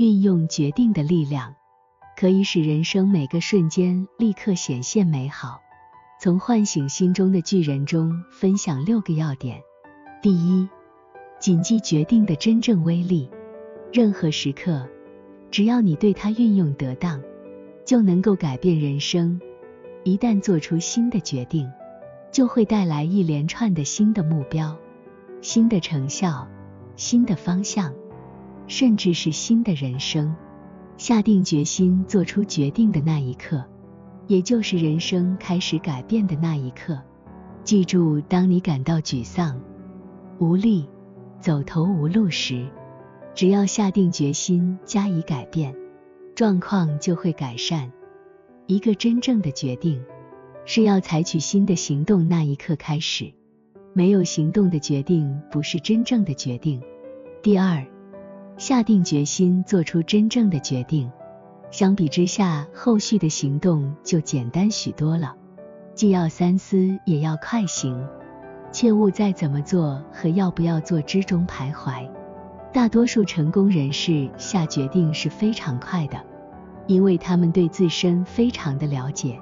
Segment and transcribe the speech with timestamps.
[0.00, 1.54] 运用决定的力量，
[2.16, 5.60] 可以使人生每个瞬间立刻显现美好。
[6.18, 9.60] 从唤醒心中的巨人中分享六个要点。
[10.22, 10.66] 第一，
[11.38, 13.28] 谨记决定的真正威力。
[13.92, 14.88] 任何时刻，
[15.50, 17.20] 只要你对它运用得当，
[17.84, 19.38] 就能够改变人生。
[20.04, 21.70] 一旦做出新的决定，
[22.32, 24.74] 就会带来一连串的新的目标、
[25.42, 26.48] 新的成效、
[26.96, 27.92] 新的方向，
[28.70, 30.32] 甚至是新的人生。
[30.96, 33.64] 下定决心做出决定的那一刻，
[34.28, 36.96] 也就是人生开始改变的那一刻。
[37.64, 39.60] 记住，当你感到沮丧、
[40.38, 40.88] 无力、
[41.40, 42.68] 走投无路时，
[43.34, 45.74] 只要下定决心加以改变，
[46.36, 47.90] 状况就会改善。
[48.66, 50.00] 一个真正的决定，
[50.64, 53.32] 是要采取新的行动那一刻开始。
[53.94, 56.80] 没有行动的决定不是真正的决定。
[57.42, 57.84] 第二，
[58.60, 61.10] 下定决心做出真正的决定。
[61.70, 65.34] 相比之下，后续的行动就简单许多了。
[65.94, 68.06] 既要三思，也要快行，
[68.70, 72.06] 切勿在怎么做和要不要做之中徘徊。
[72.70, 76.22] 大多数成功人士下决定是非常快的，
[76.86, 79.40] 因为他们对自身非常的了解，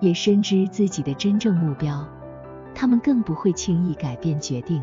[0.00, 2.06] 也深知自己的真正目标。
[2.74, 4.82] 他们更不会轻易改变决定。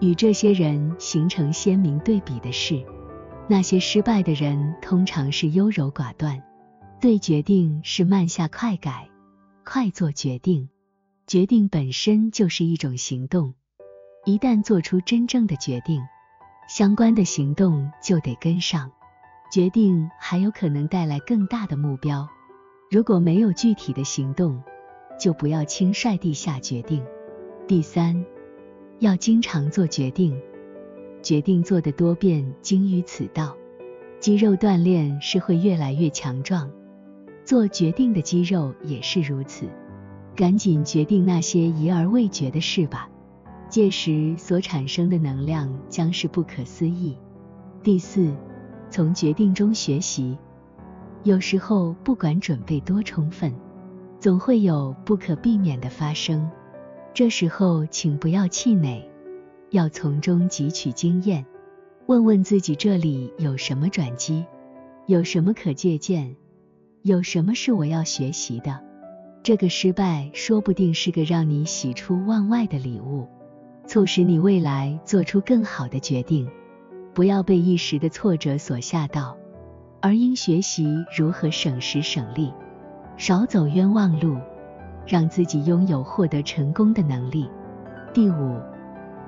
[0.00, 2.82] 与这些人形成鲜明对比的是，
[3.52, 6.42] 那些失败的人通常是优柔寡断，
[7.02, 9.10] 对决定是慢下快改，
[9.62, 10.70] 快做决定。
[11.26, 13.52] 决定本身就是一种行动，
[14.24, 16.00] 一旦做出真正的决定，
[16.66, 18.90] 相关的行动就得跟上。
[19.50, 22.26] 决定还有可能带来更大的目标，
[22.90, 24.62] 如果没有具体的行动，
[25.20, 27.04] 就不要轻率地下决定。
[27.68, 28.24] 第三，
[29.00, 30.40] 要经常做决定。
[31.22, 33.56] 决定做得多变，精于此道。
[34.20, 36.70] 肌肉锻炼是会越来越强壮，
[37.44, 39.66] 做决定的肌肉也是如此。
[40.34, 43.08] 赶紧决定那些疑而未决的事吧，
[43.68, 47.16] 届时所产生的能量将是不可思议。
[47.82, 48.32] 第四，
[48.90, 50.38] 从决定中学习。
[51.22, 53.52] 有时候不管准备多充分，
[54.18, 56.50] 总会有不可避免的发生，
[57.12, 59.06] 这时候请不要气馁。
[59.72, 61.46] 要从中汲取经验，
[62.04, 64.44] 问问自己这里有什么转机，
[65.06, 66.36] 有什么可借鉴，
[67.00, 68.78] 有什么是我要学习的。
[69.42, 73.26] 这个失败说不定是个让你喜出望外的礼物，
[73.86, 76.46] 促使你未来做出更好的决定。
[77.14, 79.34] 不要被一时的挫折所吓到，
[80.02, 82.52] 而应学习如何省时省力，
[83.16, 84.36] 少走冤枉路，
[85.06, 87.48] 让自己拥有获得成功的能力。
[88.12, 88.60] 第五。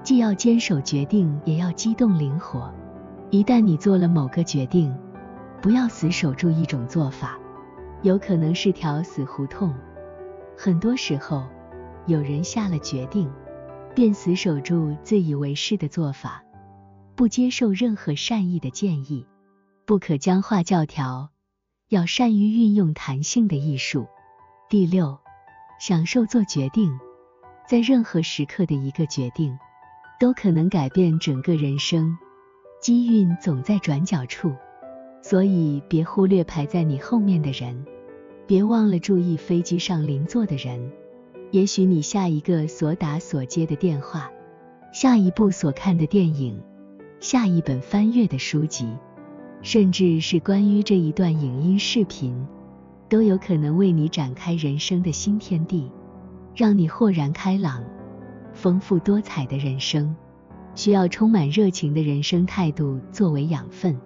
[0.04, 2.70] 既要坚守决定，也要机动灵活。
[3.30, 4.94] 一旦你做了某个决定，
[5.62, 7.38] 不要死守住一种做法，
[8.02, 9.74] 有可能是条死胡同。
[10.58, 11.48] 很多时候，
[12.06, 13.32] 有人下了决定，
[13.94, 16.44] 便死守住自以为是的做法，
[17.16, 19.26] 不接受任何善意的建议。
[19.86, 21.30] 不可僵化教条，
[21.88, 24.06] 要善于运用弹性的艺术。
[24.68, 25.18] 第六，
[25.80, 26.98] 享受做决定，
[27.66, 29.58] 在任何时刻的一个决定。
[30.24, 32.16] 都可能改变整个人生，
[32.80, 34.54] 机运总在转角处，
[35.20, 37.84] 所以别忽略排在你后面的人，
[38.46, 40.90] 别忘了注意飞机上邻座的人。
[41.50, 44.30] 也许你下一个所打所接的电话，
[44.94, 46.58] 下一部所看的电影，
[47.20, 48.88] 下一本翻阅的书籍，
[49.60, 52.46] 甚至是关于这一段影音视频，
[53.10, 55.92] 都有可能为你展开人生的新天地，
[56.56, 57.84] 让你豁然开朗。
[58.54, 60.14] 丰富多彩的人生，
[60.74, 64.00] 需要充满热情的人生态度作为养分。